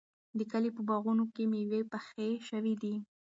[0.37, 2.95] د کلي په باغونو کې مېوې پخې شوې دي.